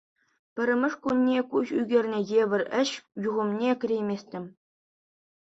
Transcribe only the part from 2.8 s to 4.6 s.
ӗҫ юхӑмне кӗрейместӗм.